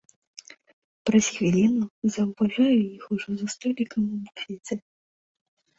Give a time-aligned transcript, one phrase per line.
[1.09, 4.75] Праз хвіліну заўважаю іх ужо за столікам у буфеце.